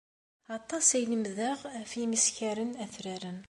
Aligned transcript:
Aṭas 0.57 0.87
i 0.99 1.01
lemdeɣ 1.11 1.59
ɣef 1.75 1.91
yimeskaren 1.99 2.71
atraren. 2.83 3.39